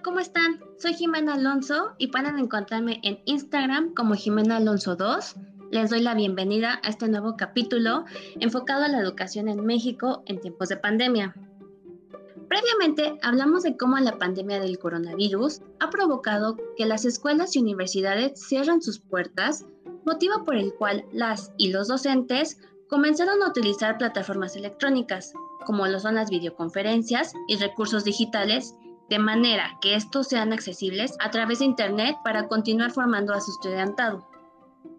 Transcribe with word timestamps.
¿cómo 0.00 0.20
están? 0.20 0.58
Soy 0.78 0.94
Jimena 0.94 1.34
Alonso 1.34 1.92
y 1.98 2.06
pueden 2.06 2.38
encontrarme 2.38 3.00
en 3.02 3.20
Instagram 3.26 3.92
como 3.92 4.14
Jimena 4.14 4.56
Alonso 4.56 4.96
2. 4.96 5.36
Les 5.70 5.90
doy 5.90 6.00
la 6.00 6.14
bienvenida 6.14 6.80
a 6.82 6.88
este 6.88 7.08
nuevo 7.08 7.36
capítulo 7.36 8.04
enfocado 8.40 8.84
a 8.84 8.88
la 8.88 9.00
educación 9.00 9.48
en 9.48 9.66
México 9.66 10.22
en 10.24 10.40
tiempos 10.40 10.70
de 10.70 10.78
pandemia. 10.78 11.34
Previamente 12.48 13.18
hablamos 13.22 13.64
de 13.64 13.76
cómo 13.76 13.98
la 13.98 14.18
pandemia 14.18 14.60
del 14.60 14.78
coronavirus 14.78 15.60
ha 15.80 15.90
provocado 15.90 16.56
que 16.76 16.86
las 16.86 17.04
escuelas 17.04 17.54
y 17.54 17.58
universidades 17.58 18.40
cierren 18.48 18.80
sus 18.80 18.98
puertas, 18.98 19.66
motivo 20.06 20.44
por 20.44 20.56
el 20.56 20.72
cual 20.74 21.04
las 21.12 21.52
y 21.58 21.70
los 21.70 21.88
docentes 21.88 22.58
comenzaron 22.88 23.42
a 23.42 23.48
utilizar 23.48 23.98
plataformas 23.98 24.56
electrónicas, 24.56 25.34
como 25.66 25.86
lo 25.86 26.00
son 26.00 26.14
las 26.14 26.30
videoconferencias 26.30 27.34
y 27.46 27.56
recursos 27.56 28.04
digitales, 28.04 28.74
de 29.08 29.18
manera 29.18 29.78
que 29.80 29.94
estos 29.94 30.28
sean 30.28 30.52
accesibles 30.52 31.14
a 31.20 31.30
través 31.30 31.58
de 31.58 31.66
Internet 31.66 32.16
para 32.24 32.48
continuar 32.48 32.90
formando 32.90 33.34
a 33.34 33.40
su 33.40 33.50
estudiantado. 33.50 34.26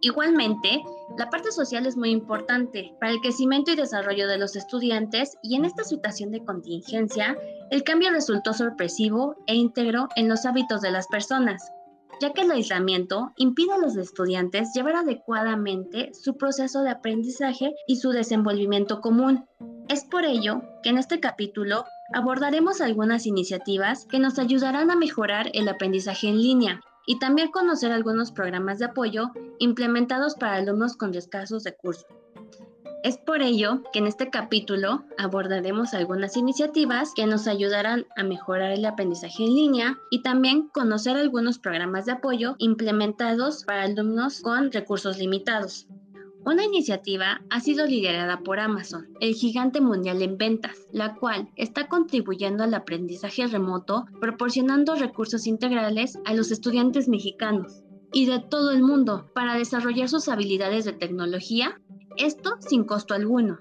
Igualmente, 0.00 0.82
la 1.16 1.30
parte 1.30 1.52
social 1.52 1.86
es 1.86 1.96
muy 1.96 2.10
importante 2.10 2.92
para 3.00 3.12
el 3.12 3.20
crecimiento 3.20 3.70
y 3.70 3.76
desarrollo 3.76 4.26
de 4.26 4.38
los 4.38 4.56
estudiantes 4.56 5.36
y 5.42 5.54
en 5.54 5.64
esta 5.64 5.84
situación 5.84 6.32
de 6.32 6.44
contingencia, 6.44 7.36
el 7.70 7.84
cambio 7.84 8.10
resultó 8.10 8.52
sorpresivo 8.52 9.36
e 9.46 9.54
íntegro 9.54 10.08
en 10.16 10.28
los 10.28 10.44
hábitos 10.44 10.80
de 10.80 10.90
las 10.90 11.06
personas, 11.06 11.70
ya 12.20 12.32
que 12.32 12.42
el 12.42 12.50
aislamiento 12.50 13.32
impide 13.36 13.72
a 13.74 13.78
los 13.78 13.96
estudiantes 13.96 14.72
llevar 14.74 14.96
adecuadamente 14.96 16.10
su 16.14 16.36
proceso 16.36 16.82
de 16.82 16.90
aprendizaje 16.90 17.72
y 17.86 17.96
su 17.96 18.10
desenvolvimiento 18.10 19.00
común. 19.00 19.46
Es 19.88 20.04
por 20.04 20.24
ello 20.24 20.62
que 20.82 20.90
en 20.90 20.98
este 20.98 21.20
capítulo 21.20 21.84
abordaremos 22.14 22.80
algunas 22.80 23.26
iniciativas 23.26 24.06
que 24.06 24.18
nos 24.18 24.38
ayudarán 24.38 24.90
a 24.90 24.96
mejorar 24.96 25.50
el 25.54 25.68
aprendizaje 25.68 26.28
en 26.28 26.40
línea 26.40 26.80
y 27.06 27.18
también 27.18 27.50
conocer 27.50 27.92
algunos 27.92 28.32
programas 28.32 28.78
de 28.78 28.86
apoyo 28.86 29.30
implementados 29.58 30.34
para 30.34 30.56
alumnos 30.56 30.96
con 30.96 31.14
escasos 31.14 31.64
recursos. 31.64 32.06
Es 33.02 33.18
por 33.18 33.42
ello 33.42 33.82
que 33.92 33.98
en 33.98 34.06
este 34.06 34.30
capítulo 34.30 35.04
abordaremos 35.18 35.92
algunas 35.92 36.36
iniciativas 36.36 37.12
que 37.16 37.26
nos 37.26 37.48
ayudarán 37.48 38.06
a 38.16 38.22
mejorar 38.22 38.70
el 38.70 38.84
aprendizaje 38.84 39.42
en 39.42 39.54
línea 39.54 39.98
y 40.10 40.22
también 40.22 40.68
conocer 40.68 41.16
algunos 41.16 41.58
programas 41.58 42.06
de 42.06 42.12
apoyo 42.12 42.54
implementados 42.58 43.64
para 43.64 43.82
alumnos 43.82 44.40
con 44.40 44.70
recursos 44.70 45.18
limitados. 45.18 45.88
Una 46.44 46.64
iniciativa 46.64 47.40
ha 47.50 47.60
sido 47.60 47.86
liderada 47.86 48.40
por 48.40 48.58
Amazon, 48.58 49.06
el 49.20 49.34
gigante 49.34 49.80
mundial 49.80 50.22
en 50.22 50.38
ventas, 50.38 50.88
la 50.90 51.14
cual 51.14 51.48
está 51.54 51.86
contribuyendo 51.86 52.64
al 52.64 52.74
aprendizaje 52.74 53.46
remoto 53.46 54.06
proporcionando 54.20 54.96
recursos 54.96 55.46
integrales 55.46 56.18
a 56.24 56.34
los 56.34 56.50
estudiantes 56.50 57.08
mexicanos 57.08 57.84
y 58.12 58.26
de 58.26 58.40
todo 58.40 58.72
el 58.72 58.82
mundo 58.82 59.30
para 59.34 59.54
desarrollar 59.54 60.08
sus 60.08 60.28
habilidades 60.28 60.84
de 60.84 60.92
tecnología 60.92 61.80
esto 62.16 62.56
sin 62.58 62.84
costo 62.84 63.14
alguno. 63.14 63.58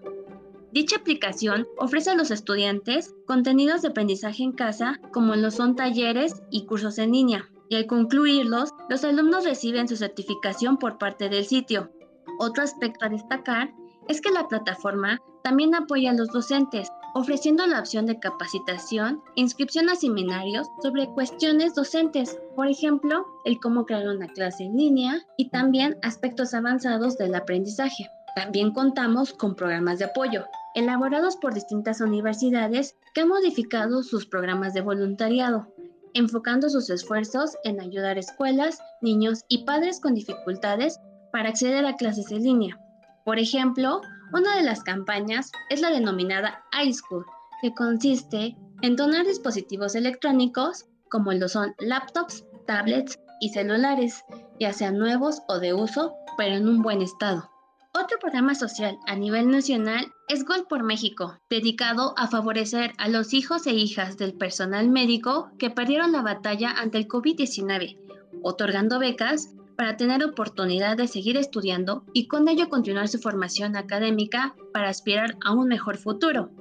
Dicha 0.72 0.98
aplicación 0.98 1.68
ofrece 1.78 2.10
a 2.10 2.16
los 2.16 2.32
estudiantes 2.32 3.14
contenidos 3.28 3.82
de 3.82 3.90
aprendizaje 3.90 4.44
en 4.44 4.54
casa 4.54 5.00
como 5.14 5.36
lo 5.36 5.52
son 5.52 5.76
talleres 5.76 6.42
y 6.50 6.66
cursos 6.66 6.98
en 6.98 7.12
línea, 7.12 7.50
y 7.70 7.76
al 7.76 7.86
concluirlos, 7.86 8.72
los 8.90 9.04
alumnos 9.04 9.46
reciben 9.46 9.88
su 9.88 9.98
certificación 9.98 10.78
por 10.78 10.98
parte 10.98 11.30
del 11.30 11.46
sitio. 11.46 11.92
Otro 12.40 12.64
aspecto 12.64 13.06
a 13.06 13.10
destacar 13.10 13.74
es 14.08 14.22
que 14.22 14.32
la 14.32 14.48
plataforma 14.48 15.20
también 15.44 15.76
apoya 15.76 16.12
a 16.12 16.14
los 16.14 16.30
docentes, 16.30 16.90
ofreciendo 17.14 17.66
la 17.66 17.80
opción 17.80 18.06
de 18.06 18.20
capacitación 18.20 19.22
e 19.36 19.42
inscripción 19.42 19.90
a 19.90 19.96
seminarios 19.96 20.68
sobre 20.82 21.08
cuestiones 21.10 21.76
docentes, 21.76 22.40
por 22.56 22.68
ejemplo, 22.68 23.26
el 23.46 23.60
cómo 23.60 23.86
crear 23.86 24.08
una 24.08 24.28
clase 24.28 24.64
en 24.64 24.78
línea 24.78 25.20
y 25.38 25.50
también 25.50 25.98
aspectos 26.04 26.54
avanzados 26.54 27.18
del 27.18 27.36
aprendizaje. 27.36 28.10
También 28.36 28.72
contamos 28.72 29.34
con 29.34 29.56
programas 29.56 30.00
de 30.00 30.06
apoyo, 30.06 30.46
elaborados 30.74 31.36
por 31.36 31.54
distintas 31.54 32.00
universidades 32.00 32.96
que 33.14 33.22
han 33.22 33.28
modificado 33.28 34.04
sus 34.04 34.26
programas 34.26 34.74
de 34.74 34.82
voluntariado, 34.82 35.68
enfocando 36.14 36.70
sus 36.70 36.90
esfuerzos 36.90 37.56
en 37.64 37.82
ayudar 37.82 38.18
a 38.18 38.22
escuelas, 38.22 38.80
niños 39.02 39.42
y 39.50 39.66
padres 39.66 40.00
con 40.00 40.14
dificultades 40.14 41.00
para 41.32 41.50
acceder 41.50 41.86
a 41.86 41.96
clases 41.96 42.32
en 42.32 42.44
línea. 42.44 42.80
Por 43.26 43.40
ejemplo, 43.40 44.02
una 44.34 44.56
de 44.56 44.64
las 44.64 44.84
campañas 44.84 45.52
es 45.70 45.82
la 45.82 45.90
denominada 45.90 46.64
iSchool, 46.84 47.26
que 47.62 47.74
consiste 47.74 48.56
en 48.82 48.96
donar 48.96 49.26
dispositivos 49.26 49.96
electrónicos 49.96 50.86
como 51.10 51.34
lo 51.34 51.48
son 51.50 51.76
laptops, 51.80 52.46
tablets 52.66 53.20
y 53.42 53.50
celulares, 53.50 54.24
ya 54.60 54.74
sean 54.74 54.98
nuevos 54.98 55.42
o 55.48 55.60
de 55.60 55.74
uso, 55.74 56.16
pero 56.38 56.56
en 56.56 56.68
un 56.68 56.82
buen 56.82 57.02
estado. 57.02 57.50
Otro 57.94 58.18
programa 58.20 58.56
social 58.56 58.98
a 59.06 59.16
nivel 59.16 59.52
nacional 59.52 60.14
es 60.30 60.46
Gol 60.46 60.66
por 60.70 60.84
México, 60.84 61.38
dedicado 61.50 62.14
a 62.18 62.28
favorecer 62.30 62.94
a 62.98 63.10
los 63.10 63.34
hijos 63.34 63.68
e 63.68 63.74
hijas 63.74 64.18
del 64.18 64.34
personal 64.34 64.90
médico 64.90 65.52
que 65.60 65.70
perdieron 65.70 66.14
la 66.14 66.22
batalla 66.22 66.72
ante 66.72 66.98
el 66.98 67.10
COVID-19, 67.10 67.98
otorgando 68.42 68.98
becas 68.98 69.54
para 69.82 69.98
tener 69.98 70.24
oportunidad 70.24 70.96
de 70.96 71.08
seguir 71.08 71.38
estudiando 71.38 72.04
y 72.14 72.28
con 72.28 72.48
ello 72.48 72.70
continuar 72.70 73.08
su 73.08 73.18
formación 73.18 73.76
académica 73.76 74.56
para 74.72 74.90
aspirar 74.90 75.38
a 75.44 75.54
un 75.54 75.70
mejor 75.70 75.98
futuro. 75.98 76.52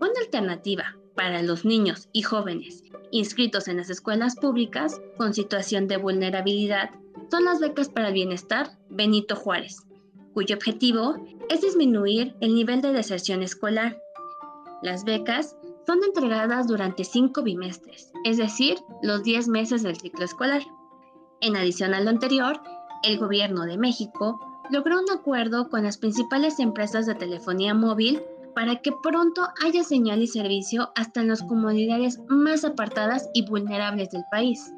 Una 0.00 0.20
alternativa 0.24 0.96
para 1.16 1.42
los 1.42 1.64
niños 1.64 2.08
y 2.12 2.22
jóvenes 2.22 2.84
inscritos 3.10 3.66
en 3.66 3.78
las 3.78 3.90
escuelas 3.90 4.36
públicas 4.36 5.00
con 5.16 5.34
situación 5.34 5.88
de 5.88 5.96
vulnerabilidad 5.96 6.90
son 7.32 7.46
las 7.46 7.58
becas 7.58 7.88
para 7.88 8.06
el 8.06 8.14
bienestar 8.14 8.78
Benito 8.90 9.34
Juárez, 9.34 9.82
cuyo 10.34 10.54
objetivo 10.54 11.16
es 11.48 11.62
disminuir 11.62 12.36
el 12.40 12.54
nivel 12.54 12.80
de 12.80 12.92
deserción 12.92 13.42
escolar. 13.42 13.98
Las 14.82 15.02
becas 15.02 15.56
son 15.84 15.98
entregadas 16.04 16.68
durante 16.68 17.02
cinco 17.02 17.42
bimestres, 17.42 18.12
es 18.22 18.36
decir, 18.36 18.76
los 19.02 19.24
10 19.24 19.48
meses 19.48 19.82
del 19.82 19.96
ciclo 19.96 20.24
escolar. 20.24 20.62
En 21.44 21.56
adición 21.56 21.92
a 21.92 22.00
lo 22.00 22.08
anterior, 22.08 22.62
el 23.02 23.18
Gobierno 23.18 23.66
de 23.66 23.76
México 23.76 24.40
logró 24.70 24.98
un 24.98 25.10
acuerdo 25.10 25.68
con 25.68 25.82
las 25.82 25.98
principales 25.98 26.58
empresas 26.58 27.04
de 27.04 27.14
telefonía 27.14 27.74
móvil 27.74 28.22
para 28.54 28.76
que 28.76 28.92
pronto 29.02 29.46
haya 29.62 29.84
señal 29.84 30.22
y 30.22 30.26
servicio 30.26 30.90
hasta 30.96 31.20
en 31.20 31.28
las 31.28 31.42
comunidades 31.42 32.18
más 32.28 32.64
apartadas 32.64 33.28
y 33.34 33.44
vulnerables 33.44 34.10
del 34.10 34.24
país. 34.30 34.72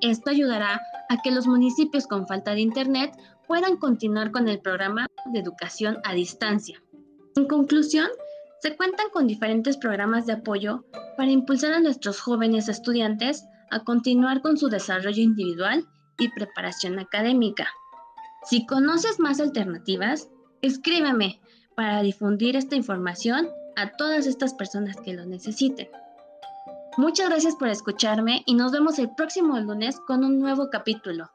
Esto 0.00 0.30
ayudará 0.30 0.80
a 1.08 1.16
que 1.24 1.32
los 1.32 1.48
municipios 1.48 2.06
con 2.06 2.28
falta 2.28 2.52
de 2.52 2.60
Internet 2.60 3.18
puedan 3.48 3.76
continuar 3.76 4.30
con 4.30 4.46
el 4.46 4.60
programa 4.60 5.08
de 5.32 5.40
educación 5.40 5.98
a 6.04 6.14
distancia. 6.14 6.80
En 7.34 7.48
conclusión, 7.48 8.06
se 8.60 8.76
cuentan 8.76 9.06
con 9.12 9.26
diferentes 9.26 9.76
programas 9.76 10.26
de 10.26 10.34
apoyo 10.34 10.84
para 11.16 11.32
impulsar 11.32 11.72
a 11.72 11.80
nuestros 11.80 12.20
jóvenes 12.20 12.68
estudiantes 12.68 13.44
a 13.72 13.82
continuar 13.82 14.40
con 14.40 14.56
su 14.56 14.68
desarrollo 14.68 15.20
individual 15.20 15.84
y 16.18 16.28
preparación 16.28 16.98
académica. 16.98 17.68
Si 18.44 18.66
conoces 18.66 19.20
más 19.20 19.40
alternativas, 19.40 20.28
escríbeme 20.62 21.40
para 21.74 22.02
difundir 22.02 22.56
esta 22.56 22.76
información 22.76 23.48
a 23.76 23.92
todas 23.92 24.26
estas 24.26 24.54
personas 24.54 24.96
que 24.96 25.14
lo 25.14 25.24
necesiten. 25.26 25.88
Muchas 26.96 27.30
gracias 27.30 27.56
por 27.56 27.68
escucharme 27.68 28.42
y 28.46 28.54
nos 28.54 28.72
vemos 28.72 28.98
el 28.98 29.10
próximo 29.14 29.58
lunes 29.58 29.98
con 30.06 30.24
un 30.24 30.38
nuevo 30.38 30.68
capítulo. 30.70 31.30